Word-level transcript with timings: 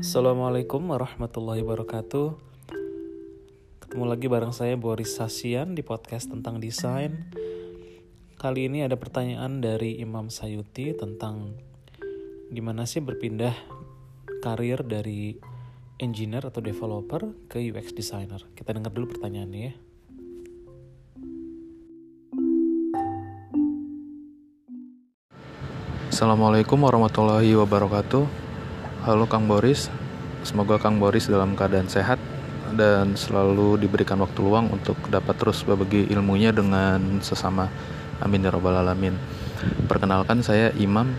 Assalamualaikum 0.00 0.96
warahmatullahi 0.96 1.60
wabarakatuh. 1.60 2.32
Ketemu 3.84 4.04
lagi 4.08 4.32
bareng 4.32 4.48
saya 4.48 4.72
Boris 4.72 5.12
Sasian 5.12 5.76
di 5.76 5.84
podcast 5.84 6.32
tentang 6.32 6.56
desain. 6.56 7.28
Kali 8.40 8.72
ini 8.72 8.80
ada 8.80 8.96
pertanyaan 8.96 9.60
dari 9.60 10.00
Imam 10.00 10.32
Sayuti 10.32 10.96
tentang 10.96 11.52
Gimana 12.48 12.88
sih 12.88 13.04
berpindah 13.04 13.52
karir 14.40 14.80
dari 14.88 15.36
engineer 16.00 16.48
atau 16.48 16.64
developer 16.64 17.36
ke 17.52 17.60
UX 17.60 17.92
designer. 17.92 18.40
Kita 18.56 18.72
dengar 18.72 18.96
dulu 18.96 19.12
pertanyaannya 19.12 19.60
ya. 19.60 19.74
Assalamualaikum 26.08 26.88
warahmatullahi 26.88 27.52
wabarakatuh 27.52 28.39
Halo 29.00 29.24
Kang 29.24 29.48
Boris, 29.48 29.88
semoga 30.44 30.76
Kang 30.76 31.00
Boris 31.00 31.24
dalam 31.24 31.56
keadaan 31.56 31.88
sehat 31.88 32.20
dan 32.76 33.16
selalu 33.16 33.80
diberikan 33.80 34.20
waktu 34.20 34.44
luang 34.44 34.68
untuk 34.68 35.00
dapat 35.08 35.40
terus 35.40 35.64
berbagi 35.64 36.12
ilmunya 36.12 36.52
dengan 36.52 37.16
sesama. 37.24 37.72
Amin 38.20 38.44
ya 38.44 38.52
robbal 38.52 38.76
alamin. 38.76 39.16
Perkenalkan 39.88 40.44
saya 40.44 40.68
Imam. 40.76 41.16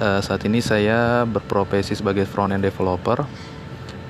Uh, 0.00 0.24
saat 0.24 0.48
ini 0.48 0.64
saya 0.64 1.28
berprofesi 1.28 1.92
sebagai 1.92 2.24
front 2.24 2.56
end 2.56 2.64
developer. 2.64 3.28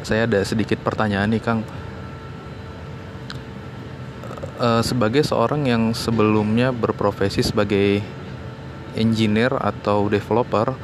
Saya 0.07 0.31
ada 0.31 0.47
sedikit 0.47 0.79
pertanyaan 0.79 1.35
nih 1.35 1.43
Kang. 1.43 1.67
Uh, 4.63 4.87
sebagai 4.87 5.27
seorang 5.27 5.67
yang 5.67 5.99
sebelumnya 5.99 6.71
berprofesi 6.71 7.43
sebagai 7.43 8.07
engineer 8.95 9.51
atau 9.59 10.07
developer, 10.07 10.79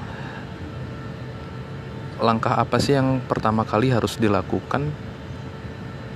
langkah 2.17 2.57
apa 2.57 2.81
sih 2.81 2.97
yang 2.97 3.21
pertama 3.25 3.69
kali 3.69 3.93
harus 3.93 4.17
dilakukan 4.17 4.89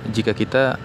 jika 0.09 0.33
kita 0.33 0.81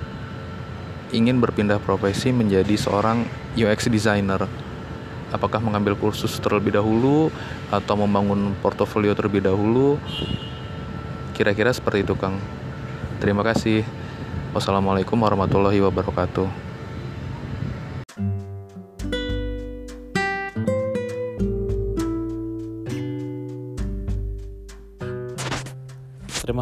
ingin 1.15 1.41
berpindah 1.41 1.81
profesi 1.81 2.35
menjadi 2.35 2.77
seorang 2.77 3.25
UX 3.57 3.89
designer? 3.89 4.45
Apakah 5.33 5.59
mengambil 5.59 5.99
kursus 5.99 6.39
terlebih 6.39 6.79
dahulu 6.79 7.35
atau 7.73 7.95
membangun 7.99 8.55
portofolio 8.63 9.17
terlebih 9.17 9.43
dahulu? 9.43 9.99
Kira-kira 11.35 11.75
seperti 11.75 12.07
itu, 12.07 12.15
Kang. 12.15 12.39
Terima 13.19 13.43
kasih. 13.43 13.83
Wassalamualaikum 14.55 15.19
warahmatullahi 15.19 15.83
wabarakatuh. 15.83 16.66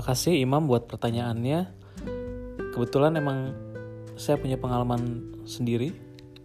Kasih 0.04 0.36
Imam 0.36 0.68
buat 0.68 0.84
pertanyaannya. 0.84 1.72
Kebetulan 2.76 3.16
emang 3.16 3.56
saya 4.20 4.36
punya 4.36 4.60
pengalaman 4.60 5.32
sendiri 5.48 5.96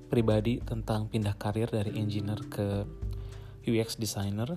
pribadi 0.08 0.64
tentang 0.64 1.12
pindah 1.12 1.36
karir 1.36 1.68
dari 1.68 1.92
engineer 2.00 2.40
ke 2.48 2.88
UX 3.68 4.00
designer. 4.00 4.56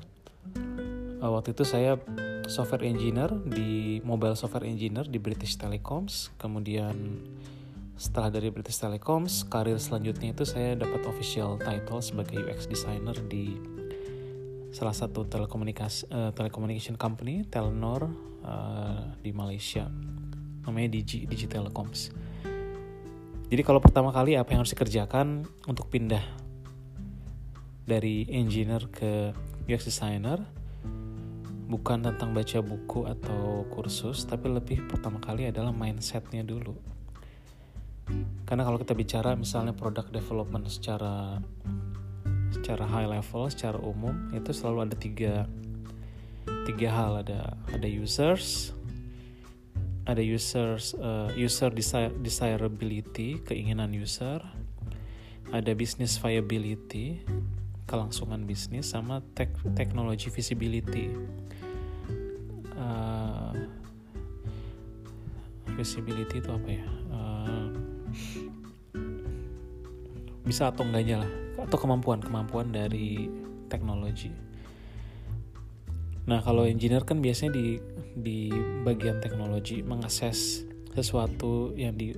Uh, 1.18 1.34
waktu 1.34 1.50
itu 1.50 1.66
saya 1.66 1.98
software 2.46 2.86
engineer 2.86 3.30
di 3.42 3.98
mobile 4.06 4.38
software 4.38 4.70
engineer 4.70 5.10
di 5.10 5.18
British 5.18 5.58
Telecoms. 5.58 6.30
Kemudian 6.38 7.26
setelah 7.98 8.30
dari 8.30 8.54
British 8.54 8.78
Telecoms, 8.78 9.46
karir 9.50 9.82
selanjutnya 9.82 10.30
itu 10.30 10.46
saya 10.46 10.78
dapat 10.78 11.02
official 11.10 11.58
title 11.58 12.02
sebagai 12.02 12.38
UX 12.38 12.70
designer 12.70 13.14
di 13.26 13.58
salah 14.72 14.96
satu 14.96 15.28
telekomunikasi 15.28 16.08
uh, 16.08 16.30
telecommunication 16.32 16.96
company 16.96 17.44
Telnor 17.44 18.08
uh, 18.42 19.14
di 19.20 19.30
Malaysia 19.36 19.86
namanya 20.64 20.88
Digi 20.96 21.28
Digi 21.28 21.44
Telecoms. 21.44 22.08
Jadi 23.52 23.62
kalau 23.68 23.84
pertama 23.84 24.08
kali 24.08 24.32
apa 24.40 24.56
yang 24.56 24.64
harus 24.64 24.72
dikerjakan 24.72 25.44
untuk 25.68 25.92
pindah 25.92 26.24
dari 27.84 28.24
engineer 28.32 28.88
ke 28.88 29.36
UX 29.68 29.84
designer 29.84 30.40
bukan 31.68 32.04
tentang 32.04 32.32
baca 32.32 32.58
buku 32.64 33.04
atau 33.04 33.68
kursus 33.68 34.24
tapi 34.24 34.48
lebih 34.48 34.88
pertama 34.88 35.20
kali 35.20 35.48
adalah 35.48 35.72
mindsetnya 35.72 36.44
dulu 36.44 36.76
karena 38.44 38.62
kalau 38.68 38.76
kita 38.76 38.92
bicara 38.92 39.32
misalnya 39.32 39.72
product 39.72 40.12
development 40.12 40.68
secara 40.68 41.40
secara 42.52 42.84
high 42.84 43.08
level 43.08 43.48
secara 43.48 43.80
umum 43.80 44.30
itu 44.36 44.52
selalu 44.52 44.78
ada 44.86 44.96
tiga 44.96 45.34
tiga 46.68 46.88
hal. 46.92 47.24
Ada 47.24 47.56
ada 47.72 47.88
users 47.88 48.76
ada 50.02 50.18
users 50.18 50.98
uh, 50.98 51.30
user 51.34 51.70
desire, 51.70 52.10
desirability 52.20 53.38
keinginan 53.46 53.94
user 53.94 54.42
ada 55.52 55.72
business 55.76 56.16
viability 56.18 57.22
kelangsungan 57.92 58.48
bisnis 58.48 58.88
sama 58.88 59.20
tek, 59.36 59.52
technology 59.76 60.32
visibility. 60.32 61.12
Uh, 62.72 63.52
visibility 65.76 66.40
itu 66.40 66.50
apa 66.50 66.68
ya? 66.72 66.86
Uh, 67.12 67.66
bisa 70.42 70.70
atau 70.70 70.82
enggaknya 70.86 71.22
lah 71.22 71.30
atau 71.62 71.78
kemampuan 71.78 72.18
kemampuan 72.18 72.74
dari 72.74 73.30
teknologi. 73.70 74.30
Nah 76.26 76.38
kalau 76.42 76.66
engineer 76.66 77.02
kan 77.02 77.18
biasanya 77.18 77.54
di 77.54 77.78
di 78.14 78.52
bagian 78.82 79.18
teknologi 79.18 79.82
mengakses 79.82 80.66
sesuatu 80.92 81.72
yang 81.74 81.96
di 81.96 82.12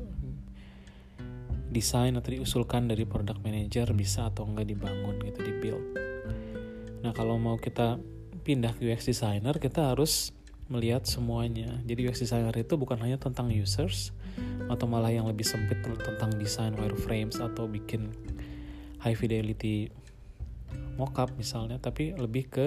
desain 1.74 2.14
atau 2.14 2.30
diusulkan 2.30 2.86
dari 2.86 3.02
product 3.02 3.42
manager 3.42 3.90
bisa 3.96 4.30
atau 4.30 4.46
enggak 4.46 4.70
dibangun 4.70 5.18
gitu 5.24 5.40
di 5.42 5.52
build. 5.58 5.84
Nah 7.02 7.12
kalau 7.12 7.36
mau 7.36 7.58
kita 7.58 7.98
pindah 8.44 8.76
ke 8.76 8.92
UX 8.92 9.08
designer 9.08 9.56
kita 9.56 9.94
harus 9.94 10.30
melihat 10.68 11.04
semuanya. 11.04 11.80
Jadi 11.84 12.08
UX 12.08 12.24
designer 12.24 12.54
itu 12.56 12.74
bukan 12.80 12.96
hanya 13.04 13.20
tentang 13.20 13.52
users 13.52 14.16
atau 14.66 14.88
malah 14.88 15.12
yang 15.12 15.28
lebih 15.28 15.44
sempit 15.44 15.78
tentang 15.84 16.32
desain 16.40 16.72
wireframes 16.74 17.38
atau 17.38 17.68
bikin 17.68 18.10
high 19.04 19.14
fidelity 19.14 19.92
mockup 20.96 21.34
misalnya 21.36 21.76
tapi 21.76 22.14
lebih 22.16 22.48
ke 22.48 22.66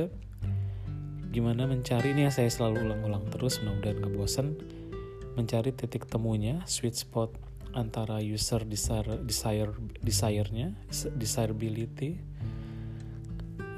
gimana 1.32 1.68
mencari 1.68 2.16
ini 2.16 2.28
ya 2.28 2.32
saya 2.32 2.48
selalu 2.48 2.88
ulang-ulang 2.88 3.26
terus 3.34 3.60
mudah-mudahan 3.60 4.00
gak 4.00 4.14
bosan 4.16 4.48
mencari 5.36 5.74
titik 5.76 6.08
temunya 6.08 6.64
sweet 6.70 6.96
spot 6.96 7.34
antara 7.76 8.24
user 8.24 8.64
desire 8.64 9.22
desire 9.22 9.76
desire-nya 10.02 10.74
desirability 11.14 12.18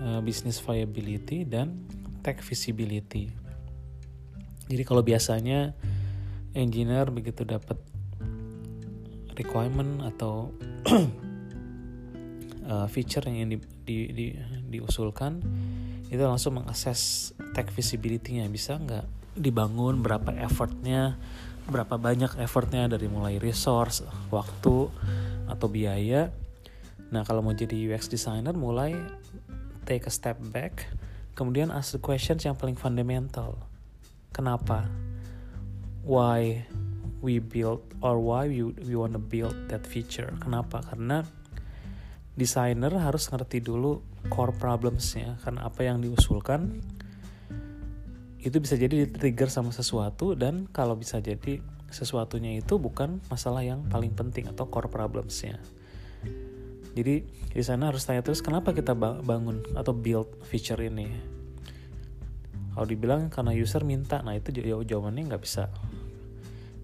uh, 0.03 0.21
business 0.23 0.61
viability 0.61 1.43
dan 1.43 1.83
tech 2.23 2.39
visibility 2.39 3.33
jadi 4.69 4.85
kalau 4.85 5.01
biasanya 5.01 5.73
engineer 6.53 7.09
begitu 7.09 7.41
dapat 7.41 7.81
requirement 9.33 10.05
atau 10.05 10.53
uh, 12.69 12.85
feature 12.85 13.25
yang 13.25 13.49
di, 13.49 13.57
di, 13.81 13.97
di, 14.13 14.25
diusulkan 14.69 15.41
itu 16.13 16.21
langsung 16.21 16.61
mengakses 16.61 17.33
tech 17.57 17.73
visibility-nya. 17.73 18.45
Bisa 18.49 18.77
nggak 18.77 19.37
dibangun 19.37 20.05
berapa 20.05 20.37
effortnya 20.37 21.17
berapa 21.69 22.01
banyak 22.01 22.41
effortnya 22.41 22.89
dari 22.89 23.05
mulai 23.05 23.37
resource 23.41 24.05
waktu 24.29 24.89
atau 25.49 25.67
biaya? 25.69 26.29
Nah 27.09 27.25
kalau 27.25 27.41
mau 27.41 27.57
jadi 27.57 27.73
UX 27.89 28.09
designer 28.09 28.53
mulai 28.53 28.93
take 29.89 30.05
a 30.05 30.13
step 30.13 30.37
back 30.53 30.85
kemudian 31.33 31.73
ask 31.73 31.97
the 31.97 32.01
questions 32.01 32.45
yang 32.45 32.53
paling 32.53 32.77
fundamental 32.77 33.57
kenapa? 34.31 34.87
Why 36.05 36.65
we 37.19 37.43
build 37.43 37.83
or 37.99 38.17
why 38.17 38.47
we, 38.47 38.63
we 38.63 38.95
wanna 38.95 39.19
build 39.21 39.55
that 39.69 39.85
feature? 39.85 40.31
Kenapa? 40.39 40.81
Karena 40.81 41.27
desainer 42.39 42.91
harus 42.95 43.27
ngerti 43.27 43.59
dulu 43.59 43.99
core 44.31 44.55
problemsnya. 44.55 45.37
Karena 45.43 45.67
apa 45.67 45.83
yang 45.83 45.99
diusulkan 45.99 46.79
itu 48.39 48.55
bisa 48.63 48.79
jadi 48.79 49.03
di-trigger 49.03 49.51
sama 49.51 49.75
sesuatu 49.75 50.31
dan 50.31 50.71
kalau 50.71 50.95
bisa 50.95 51.19
jadi 51.19 51.59
sesuatunya 51.91 52.55
itu 52.63 52.79
bukan 52.79 53.19
masalah 53.27 53.65
yang 53.65 53.83
paling 53.91 54.15
penting 54.15 54.47
atau 54.47 54.71
core 54.71 54.87
problemsnya. 54.87 55.59
Jadi 56.95 57.27
di 57.27 57.63
sana 57.63 57.91
harus 57.91 58.07
tanya 58.07 58.23
terus 58.23 58.39
kenapa 58.39 58.71
kita 58.71 58.95
bangun 58.97 59.61
atau 59.75 59.91
build 59.91 60.39
feature 60.47 60.79
ini 60.79 61.38
kalau 62.79 62.87
dibilang 62.87 63.27
karena 63.27 63.51
user 63.51 63.83
minta 63.83 64.23
nah 64.23 64.31
itu 64.31 64.55
jawabannya 64.55 65.27
nggak 65.27 65.43
bisa. 65.43 65.67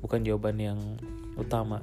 Bukan 0.03 0.27
jawaban 0.27 0.59
yang 0.59 0.99
utama. 1.39 1.79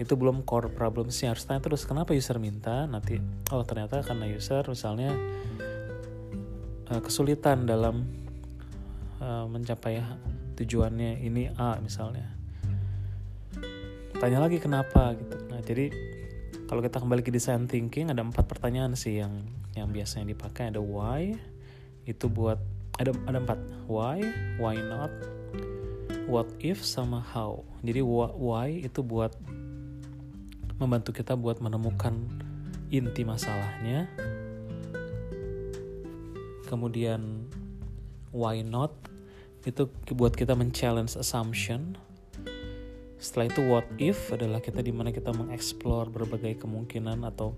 Itu 0.00 0.16
belum 0.16 0.48
core 0.48 0.72
problemsnya. 0.72 1.36
Harus 1.36 1.44
tanya 1.44 1.60
terus 1.60 1.84
kenapa 1.84 2.16
user 2.16 2.40
minta? 2.40 2.88
Nanti 2.88 3.20
oh 3.52 3.60
ternyata 3.68 4.00
karena 4.00 4.24
user 4.32 4.64
misalnya 4.64 5.12
uh, 6.88 7.04
kesulitan 7.04 7.68
dalam 7.68 8.08
uh, 9.20 9.44
mencapai 9.44 10.00
tujuannya 10.56 11.20
ini 11.20 11.52
A 11.60 11.76
misalnya. 11.84 12.32
Tanya 14.16 14.40
lagi 14.40 14.56
kenapa 14.56 15.20
gitu. 15.20 15.36
Nah 15.52 15.60
jadi 15.60 15.92
kalau 16.64 16.80
kita 16.80 16.96
kembali 16.96 17.20
ke 17.20 17.28
design 17.28 17.68
thinking 17.68 18.08
ada 18.08 18.24
empat 18.24 18.48
pertanyaan 18.48 18.96
sih 18.96 19.20
yang 19.20 19.44
yang 19.76 19.92
biasanya 19.92 20.32
dipakai. 20.32 20.72
Ada 20.72 20.80
why 20.80 21.36
itu 22.04 22.26
buat 22.28 22.60
ada 23.00 23.16
ada 23.28 23.38
empat. 23.40 23.58
Why 23.88 24.20
why 24.60 24.76
not 24.76 25.12
what 26.30 26.46
if 26.60 26.84
sama 26.84 27.18
how. 27.20 27.64
Jadi 27.80 28.04
why 28.04 28.84
itu 28.84 29.00
buat 29.00 29.34
membantu 30.80 31.12
kita 31.12 31.36
buat 31.36 31.60
menemukan 31.60 32.16
inti 32.88 33.22
masalahnya. 33.24 34.08
Kemudian 36.68 37.50
why 38.30 38.62
not 38.62 38.94
itu 39.66 39.90
buat 40.16 40.32
kita 40.32 40.56
men-challenge 40.56 41.18
assumption. 41.18 41.98
Setelah 43.20 43.52
itu 43.52 43.60
what 43.68 43.86
if 44.00 44.32
adalah 44.32 44.64
kita 44.64 44.80
di 44.80 44.94
mana 44.94 45.12
kita 45.12 45.28
mengeksplor 45.36 46.08
berbagai 46.08 46.64
kemungkinan 46.64 47.20
atau 47.28 47.52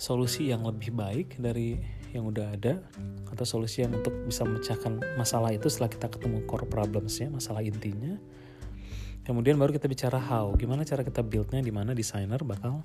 solusi 0.00 0.48
yang 0.48 0.64
lebih 0.64 0.96
baik 0.96 1.36
dari 1.36 1.76
yang 2.16 2.24
udah 2.32 2.56
ada 2.56 2.80
atau 3.28 3.44
solusi 3.44 3.84
yang 3.84 3.92
untuk 3.92 4.16
bisa 4.24 4.48
memecahkan 4.48 4.96
masalah 5.20 5.52
itu 5.52 5.68
setelah 5.68 5.92
kita 5.92 6.08
ketemu 6.08 6.40
core 6.48 6.64
problemsnya 6.64 7.28
masalah 7.28 7.60
intinya. 7.60 8.16
Kemudian 9.28 9.60
baru 9.60 9.76
kita 9.76 9.86
bicara 9.86 10.16
how. 10.16 10.56
Gimana 10.56 10.88
cara 10.88 11.04
kita 11.04 11.20
buildnya 11.20 11.60
di 11.60 11.68
mana 11.68 11.92
desainer 11.92 12.40
bakal 12.40 12.80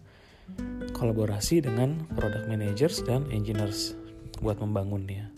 kolaborasi 0.91 1.63
dengan 1.63 2.03
product 2.13 2.51
managers 2.51 3.01
dan 3.07 3.25
engineers 3.31 3.95
buat 4.43 4.59
membangunnya. 4.59 5.31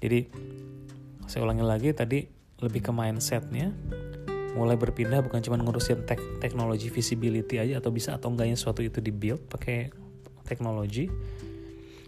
Jadi 0.00 0.26
saya 1.28 1.44
ulangi 1.44 1.64
lagi 1.68 1.92
tadi 1.92 2.24
lebih 2.64 2.80
ke 2.80 2.90
mindsetnya. 2.96 3.76
Mulai 4.56 4.80
berpindah 4.80 5.20
bukan 5.20 5.44
cuma 5.44 5.60
ngurusin 5.60 6.08
tek 6.08 6.16
teknologi 6.40 6.88
visibility 6.88 7.60
aja 7.60 7.76
atau 7.76 7.92
bisa 7.92 8.16
atau 8.16 8.32
enggaknya 8.32 8.56
suatu 8.56 8.80
itu 8.80 9.04
di 9.04 9.12
build 9.12 9.52
pakai 9.52 10.05
teknologi 10.46 11.10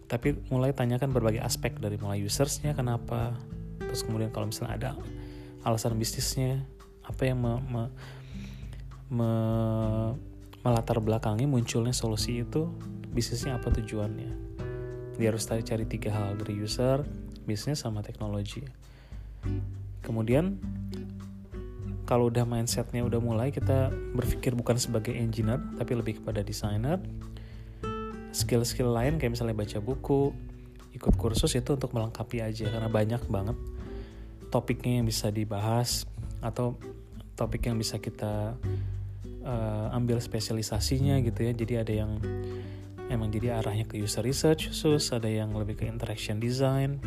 tapi 0.09 0.39
mulai 0.49 0.73
tanyakan 0.73 1.13
berbagai 1.13 1.45
aspek 1.45 1.77
dari 1.77 2.01
mulai 2.01 2.25
usersnya 2.25 2.73
kenapa 2.73 3.37
terus 3.83 4.07
kemudian 4.07 4.33
kalau 4.33 4.49
misalnya 4.49 4.75
ada 4.79 4.91
alasan 5.67 5.99
bisnisnya 6.01 6.65
apa 7.09 7.23
yang 7.25 7.41
me, 7.41 7.53
me, 7.69 7.83
me, 9.09 9.31
melatar 10.61 11.01
belakangi 11.01 11.49
munculnya 11.49 11.97
solusi 11.97 12.45
itu 12.45 12.69
bisnisnya 13.09 13.57
apa 13.57 13.73
tujuannya. 13.73 14.33
Dia 15.17 15.33
harus 15.33 15.49
cari 15.49 15.65
cari 15.65 15.85
tiga 15.89 16.13
hal 16.15 16.37
dari 16.37 16.55
user 16.61 17.03
bisnis 17.49 17.81
sama 17.81 18.05
teknologi. 18.05 18.63
Kemudian 20.05 20.61
kalau 22.05 22.29
udah 22.29 22.45
mindsetnya 22.45 23.05
udah 23.05 23.21
mulai 23.21 23.49
kita 23.53 23.93
berpikir 24.17 24.53
bukan 24.57 24.77
sebagai 24.77 25.13
engineer 25.13 25.61
tapi 25.77 25.93
lebih 25.97 26.21
kepada 26.23 26.41
desainer 26.41 27.01
skill-skill 28.39 28.95
lain 28.95 29.19
kayak 29.19 29.35
misalnya 29.35 29.59
baca 29.59 29.83
buku 29.83 30.31
ikut 30.95 31.15
kursus 31.19 31.59
itu 31.59 31.75
untuk 31.75 31.91
melengkapi 31.91 32.39
aja 32.39 32.71
karena 32.71 32.87
banyak 32.87 33.23
banget 33.27 33.59
topiknya 34.49 35.03
yang 35.03 35.07
bisa 35.07 35.29
dibahas 35.29 36.07
atau 36.41 36.79
topik 37.35 37.67
yang 37.67 37.77
bisa 37.79 37.99
kita 37.99 38.55
uh, 39.45 39.87
ambil 39.95 40.19
spesialisasinya 40.19 41.21
gitu 41.23 41.47
ya. 41.47 41.53
Jadi 41.55 41.75
ada 41.79 41.93
yang 41.93 42.11
emang 43.09 43.31
jadi 43.31 43.61
arahnya 43.61 43.87
ke 43.89 43.97
user 44.01 44.25
research 44.25 44.69
khusus 44.73 45.13
ada 45.15 45.29
yang 45.29 45.55
lebih 45.57 45.81
ke 45.81 45.85
interaction 45.89 46.37
design 46.37 47.01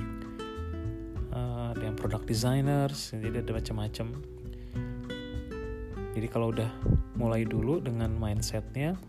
uh, 1.30 1.78
ada 1.78 1.84
yang 1.86 1.98
product 1.98 2.26
designers 2.26 3.14
jadi 3.14 3.44
ada 3.44 3.52
macam-macam. 3.54 4.08
Jadi 6.12 6.28
kalau 6.28 6.52
udah 6.52 6.68
mulai 7.16 7.48
dulu 7.48 7.80
dengan 7.80 8.12
mindsetnya 8.12 9.00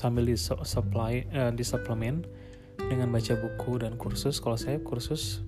sambil 0.00 0.24
di 0.24 0.32
supply 0.40 1.28
uh, 1.36 1.52
di 1.52 1.60
suplemen 1.60 2.24
dengan 2.80 3.12
baca 3.12 3.36
buku 3.36 3.84
dan 3.84 4.00
kursus. 4.00 4.40
Kalau 4.40 4.56
saya 4.56 4.80
kursus 4.80 5.44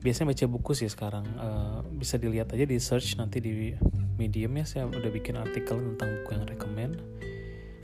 biasanya 0.00 0.32
baca 0.32 0.44
buku 0.48 0.72
sih 0.72 0.88
sekarang. 0.88 1.28
Uh, 1.36 1.84
bisa 1.92 2.16
dilihat 2.16 2.48
aja 2.56 2.64
di 2.64 2.80
search 2.80 3.20
nanti 3.20 3.44
di 3.44 3.76
medium 4.16 4.56
ya. 4.56 4.64
Saya 4.64 4.88
udah 4.88 5.10
bikin 5.12 5.36
artikel 5.36 5.76
tentang 5.76 6.08
buku 6.24 6.30
yang 6.40 6.46
rekomend 6.48 6.96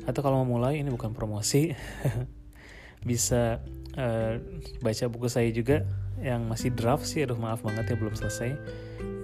atau 0.06 0.20
kalau 0.23 0.46
mau 0.46 0.56
mulai 0.56 0.81
ini 0.81 0.88
bukan 0.88 1.12
promosi. 1.12 1.75
Bisa 3.11 3.61
uh, 3.99 4.32
baca 4.81 5.05
buku 5.12 5.29
saya 5.29 5.52
juga 5.52 5.84
yang 6.22 6.49
masih 6.49 6.72
draft 6.72 7.05
sih. 7.05 7.22
Aduh 7.22 7.37
maaf 7.37 7.61
banget 7.61 7.93
ya 7.93 7.96
belum 8.00 8.17
selesai. 8.17 8.56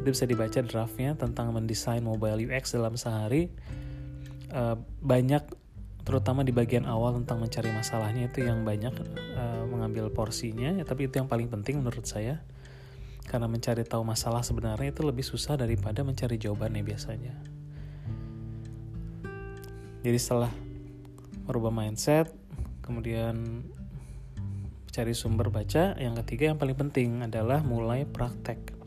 Itu 0.02 0.10
bisa 0.10 0.26
dibaca 0.26 0.58
draftnya 0.62 1.14
tentang 1.14 1.54
mendesain 1.54 2.02
mobile 2.02 2.46
UX 2.46 2.74
dalam 2.74 2.94
sehari. 2.98 3.50
Uh, 4.52 4.76
banyak 5.02 5.42
terutama 6.02 6.42
di 6.42 6.50
bagian 6.50 6.84
awal 6.84 7.14
tentang 7.22 7.38
mencari 7.38 7.70
masalahnya 7.70 8.26
itu 8.26 8.42
yang 8.42 8.66
banyak 8.66 8.94
uh, 9.38 9.64
mengambil 9.70 10.10
porsinya. 10.10 10.74
Ya, 10.74 10.84
tapi 10.86 11.06
itu 11.06 11.22
yang 11.22 11.30
paling 11.30 11.46
penting 11.46 11.82
menurut 11.82 12.04
saya. 12.06 12.42
Karena 13.22 13.46
mencari 13.46 13.86
tahu 13.86 14.02
masalah 14.02 14.42
sebenarnya 14.42 14.90
itu 14.90 15.06
lebih 15.06 15.22
susah 15.22 15.54
daripada 15.54 16.02
mencari 16.02 16.36
jawabannya 16.42 16.82
biasanya. 16.82 17.34
Jadi 20.02 20.18
setelah 20.18 20.50
merubah 21.46 21.70
mindset 21.70 22.26
kemudian 22.82 23.62
cari 24.90 25.14
sumber 25.14 25.48
baca 25.48 25.94
yang 25.96 26.18
ketiga 26.20 26.52
yang 26.52 26.58
paling 26.58 26.76
penting 26.76 27.22
adalah 27.22 27.62
mulai 27.62 28.04
praktek 28.04 28.81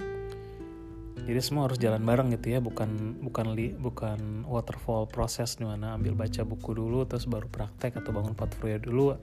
jadi 1.25 1.41
semua 1.41 1.65
harus 1.65 1.81
jalan 1.81 2.05
bareng 2.05 2.29
gitu 2.37 2.53
ya 2.53 2.61
bukan 2.61 3.17
bukan 3.17 3.57
li, 3.57 3.73
bukan 3.73 4.45
waterfall 4.45 5.09
proses 5.09 5.57
di 5.57 5.65
mana 5.65 5.97
ambil 5.97 6.13
baca 6.13 6.45
buku 6.45 6.77
dulu 6.77 7.01
terus 7.09 7.25
baru 7.25 7.49
praktek 7.49 7.97
atau 7.97 8.13
bangun 8.13 8.37
portfolio 8.37 8.77
dulu. 8.77 9.17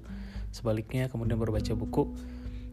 Sebaliknya 0.50 1.06
kemudian 1.06 1.38
baru 1.38 1.54
baca 1.54 1.72
buku. 1.78 2.10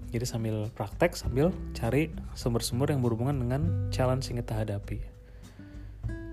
Jadi 0.09 0.25
sambil 0.25 0.65
praktek 0.73 1.13
sambil 1.13 1.53
cari 1.77 2.09
sumber-sumber 2.33 2.89
yang 2.89 3.05
berhubungan 3.05 3.37
dengan 3.37 3.61
challenge 3.93 4.33
yang 4.33 4.41
kita 4.41 4.65
hadapi. 4.65 4.97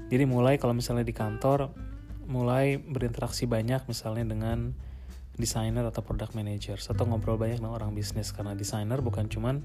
Jadi 0.08 0.24
mulai 0.24 0.56
kalau 0.56 0.72
misalnya 0.72 1.04
di 1.04 1.12
kantor 1.12 1.76
mulai 2.24 2.80
berinteraksi 2.80 3.44
banyak 3.44 3.84
misalnya 3.92 4.32
dengan 4.32 4.72
desainer 5.36 5.84
atau 5.84 6.00
product 6.00 6.32
manager 6.32 6.80
atau 6.80 7.04
ngobrol 7.04 7.36
banyak 7.36 7.60
dengan 7.60 7.76
orang 7.76 7.92
bisnis. 7.92 8.32
Karena 8.32 8.56
desainer 8.56 9.04
bukan 9.04 9.28
cuman 9.28 9.60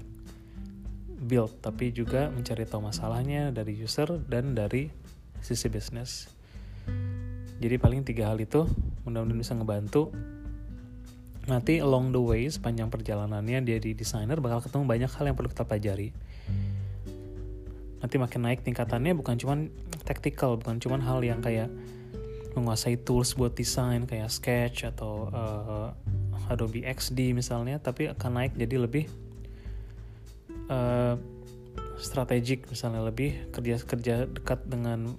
build 1.22 1.62
tapi 1.62 1.94
juga 1.94 2.28
mencari 2.34 2.66
tahu 2.66 2.82
masalahnya 2.90 3.54
dari 3.54 3.78
user 3.78 4.18
dan 4.26 4.58
dari 4.58 4.90
sisi 5.38 5.70
bisnis. 5.70 6.26
Jadi 7.62 7.78
paling 7.78 8.02
tiga 8.02 8.34
hal 8.34 8.42
itu 8.42 8.66
mudah-mudahan 9.06 9.38
bisa 9.38 9.54
ngebantu. 9.54 10.10
Nanti 11.46 11.78
along 11.78 12.10
the 12.14 12.22
way 12.22 12.42
sepanjang 12.50 12.90
perjalanannya 12.90 13.62
dia 13.62 13.78
di 13.78 13.94
designer 13.94 14.38
bakal 14.42 14.62
ketemu 14.62 14.84
banyak 14.86 15.10
hal 15.14 15.24
yang 15.30 15.36
perlu 15.38 15.50
kita 15.50 15.62
pelajari. 15.62 16.10
Nanti 18.02 18.18
makin 18.18 18.40
naik 18.42 18.66
tingkatannya 18.66 19.14
bukan 19.14 19.38
cuman 19.38 19.70
tactical 20.02 20.58
bukan 20.58 20.82
cuman 20.82 21.00
hal 21.06 21.22
yang 21.22 21.38
kayak 21.38 21.70
menguasai 22.58 22.98
tools 23.00 23.38
buat 23.38 23.54
desain 23.54 24.04
kayak 24.04 24.28
Sketch 24.28 24.84
atau 24.84 25.30
uh, 25.30 25.94
Adobe 26.50 26.84
XD 26.84 27.32
misalnya 27.32 27.78
tapi 27.78 28.10
akan 28.10 28.30
naik 28.42 28.52
jadi 28.58 28.76
lebih 28.82 29.08
uh, 30.72 31.14
strategik 32.00 32.66
misalnya 32.72 33.04
lebih 33.04 33.52
kerja 33.52 33.76
kerja 33.84 34.14
dekat 34.24 34.64
dengan 34.64 35.12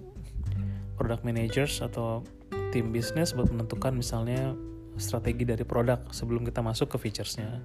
product 0.97 1.23
managers 1.23 1.79
atau 1.79 2.25
tim 2.73 2.89
bisnis 2.89 3.37
buat 3.37 3.53
menentukan 3.53 3.93
misalnya 3.93 4.57
strategi 4.97 5.45
dari 5.45 5.61
produk 5.65 6.09
sebelum 6.13 6.45
kita 6.45 6.61
masuk 6.61 6.93
ke 6.93 6.97
featuresnya. 7.01 7.61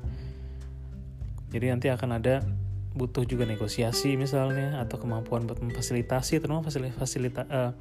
Jadi 1.48 1.66
nanti 1.72 1.88
akan 1.88 2.20
ada 2.20 2.44
butuh 2.92 3.24
juga 3.24 3.44
negosiasi 3.44 4.16
misalnya 4.16 4.80
atau 4.80 5.00
kemampuan 5.00 5.44
buat 5.44 5.60
memfasilitasi 5.60 6.40
terutama 6.40 6.64
fasilita, 6.64 7.44
uh, 7.48 7.72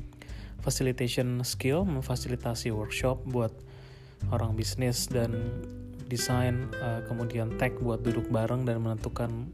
facilitation 0.61 1.41
skill 1.47 1.87
memfasilitasi 1.87 2.71
workshop 2.75 3.23
buat 3.27 3.51
orang 4.31 4.55
bisnis 4.55 5.07
dan 5.07 5.35
desain 6.07 6.71
uh, 6.79 7.03
kemudian 7.07 7.55
tech 7.59 7.75
buat 7.79 8.03
duduk 8.03 8.27
bareng 8.31 8.63
dan 8.63 8.79
menentukan 8.79 9.51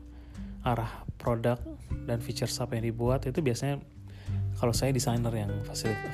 arah 0.63 1.03
produk 1.19 1.59
dan 2.07 2.23
features 2.23 2.55
apa 2.59 2.79
yang 2.79 2.87
dibuat 2.87 3.27
itu 3.27 3.39
biasanya 3.43 3.83
kalau 4.57 4.71
saya 4.71 4.95
desainer 4.95 5.33
yang 5.35 5.51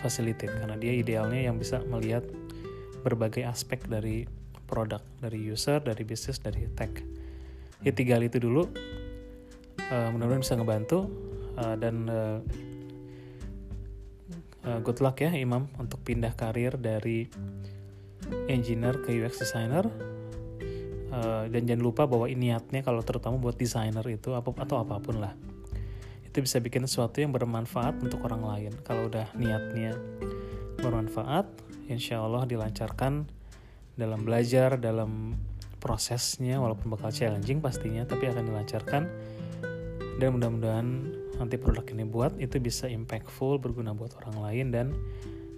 facilitate 0.01 0.49
karena 0.49 0.73
dia 0.73 0.93
idealnya 0.97 1.49
yang 1.49 1.61
bisa 1.61 1.85
melihat 1.85 2.25
berbagai 3.05 3.45
aspek 3.45 3.85
dari 3.85 4.25
produk 4.65 5.01
dari 5.21 5.37
user 5.49 5.81
dari 5.81 6.01
bisnis 6.05 6.41
dari 6.41 6.65
tech. 6.73 6.93
Ya 7.85 7.93
tiga 7.93 8.17
hal 8.17 8.25
itu 8.25 8.41
dulu 8.41 8.67
uh, 9.89 10.07
mudah-mudahan 10.13 10.43
bisa 10.43 10.57
ngebantu 10.57 10.99
uh, 11.57 11.75
dan 11.77 11.95
uh, 12.09 12.39
uh, 14.65 14.79
good 14.83 14.99
luck 14.99 15.21
ya 15.21 15.31
Imam 15.33 15.69
untuk 15.77 16.01
pindah 16.03 16.33
karir 16.35 16.75
dari 16.75 17.29
engineer 18.49 18.99
ke 19.01 19.15
UX 19.15 19.41
designer 19.41 19.87
uh, 21.11 21.45
dan 21.49 21.61
jangan 21.65 21.83
lupa 21.83 22.03
bahwa 22.05 22.29
niatnya 22.29 22.81
kalau 22.81 23.01
terutama 23.03 23.37
buat 23.37 23.57
desainer 23.57 24.03
itu 24.09 24.33
apa 24.33 24.49
atau 24.57 24.81
apa 24.81 24.97
pun 25.01 25.21
lah. 25.21 25.33
Itu 26.25 26.45
bisa 26.45 26.61
bikin 26.61 26.85
sesuatu 26.85 27.19
yang 27.19 27.33
bermanfaat 27.33 28.01
untuk 28.01 28.21
orang 28.25 28.45
lain. 28.45 28.73
Kalau 28.85 29.09
udah 29.09 29.33
niatnya 29.33 29.97
bermanfaat 30.79 31.49
insya 31.89 32.21
Allah 32.21 32.45
dilancarkan 32.45 33.25
dalam 33.97 34.23
belajar 34.23 34.79
dalam 34.79 35.35
prosesnya 35.81 36.61
walaupun 36.61 36.91
bakal 36.93 37.09
challenging 37.11 37.59
pastinya 37.59 38.05
tapi 38.05 38.29
akan 38.29 38.45
dilancarkan. 38.45 39.03
Dan 40.19 40.35
mudah-mudahan 40.35 40.87
nanti 41.39 41.55
produk 41.55 41.87
ini 41.95 42.03
buat 42.03 42.35
itu 42.37 42.59
bisa 42.59 42.91
impactful 42.91 43.63
berguna 43.63 43.95
buat 43.95 44.11
orang 44.19 44.43
lain 44.43 44.65
dan 44.75 44.87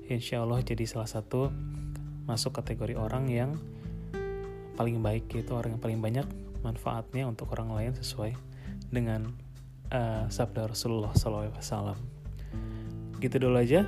insya 0.05 0.45
Allah 0.45 0.61
jadi 0.61 0.85
salah 0.85 1.09
satu 1.09 1.49
masuk 2.29 2.53
kategori 2.53 2.93
orang 2.93 3.25
yang 3.33 3.57
paling 4.81 4.97
baik 4.97 5.29
gitu 5.29 5.53
orang 5.53 5.77
yang 5.77 5.83
paling 5.85 6.01
banyak 6.01 6.25
manfaatnya 6.65 7.29
untuk 7.29 7.53
orang 7.53 7.69
lain 7.69 7.93
sesuai 7.93 8.33
dengan 8.89 9.29
uh, 9.93 10.25
sabda 10.25 10.73
Rasulullah 10.73 11.13
SAW. 11.13 11.93
Gitu 13.21 13.37
dulu 13.37 13.61
aja. 13.61 13.85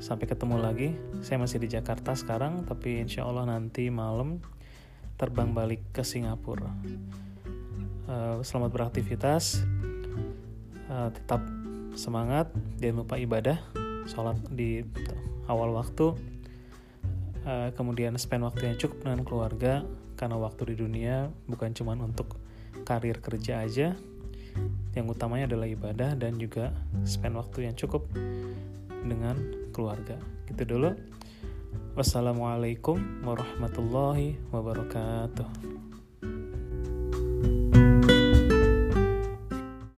Sampai 0.00 0.24
ketemu 0.24 0.56
lagi. 0.56 0.96
Saya 1.20 1.36
masih 1.36 1.60
di 1.60 1.68
Jakarta 1.68 2.16
sekarang, 2.16 2.64
tapi 2.64 3.04
insya 3.04 3.28
Allah 3.28 3.44
nanti 3.44 3.92
malam 3.92 4.40
terbang 5.20 5.52
balik 5.52 5.84
ke 5.92 6.00
Singapura. 6.00 6.72
Uh, 8.08 8.40
selamat 8.40 8.72
beraktivitas. 8.72 9.60
Uh, 10.88 11.12
tetap 11.12 11.44
semangat. 11.92 12.48
Jangan 12.80 13.04
lupa 13.04 13.20
ibadah. 13.20 13.60
Sholat 14.08 14.40
di 14.48 14.88
awal 15.52 15.76
waktu. 15.76 16.16
Uh, 17.44 17.68
kemudian 17.76 18.16
spend 18.16 18.48
waktu 18.48 18.72
yang 18.72 18.76
cukup 18.80 19.04
dengan 19.04 19.20
keluarga 19.24 19.84
karena 20.20 20.36
waktu 20.36 20.76
di 20.76 20.84
dunia 20.84 21.32
bukan 21.48 21.72
cuma 21.72 21.96
untuk 21.96 22.36
karir 22.84 23.24
kerja 23.24 23.64
aja. 23.64 23.96
Yang 24.92 25.06
utamanya 25.16 25.48
adalah 25.48 25.64
ibadah 25.64 26.12
dan 26.20 26.36
juga 26.36 26.76
spend 27.08 27.40
waktu 27.40 27.72
yang 27.72 27.74
cukup 27.78 28.04
dengan 29.00 29.40
keluarga. 29.72 30.20
Gitu 30.44 30.76
dulu. 30.76 30.92
Wassalamualaikum 31.96 33.24
warahmatullahi 33.24 34.36
wabarakatuh 34.52 35.89